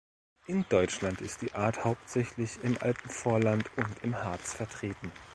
In 0.47 0.65
Deutschland 0.67 1.21
ist 1.21 1.43
die 1.43 1.53
Art 1.53 1.83
hauptsächlich 1.85 2.57
im 2.63 2.75
Alpenvorland 2.81 3.69
und 3.77 4.01
im 4.03 4.15
Harz 4.15 4.55
vertreten. 4.55 5.11